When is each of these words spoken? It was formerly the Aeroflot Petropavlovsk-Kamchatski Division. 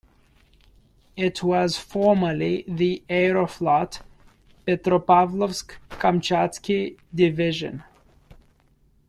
It 1.15 1.43
was 1.43 1.77
formerly 1.77 2.65
the 2.67 3.03
Aeroflot 3.07 4.01
Petropavlovsk-Kamchatski 4.67 6.97
Division. 7.13 7.83